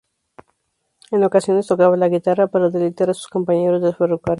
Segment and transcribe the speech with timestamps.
[1.11, 4.29] En ocasiones, tocaba la guitarra para deleitar a sus compañeros del ferrocarril.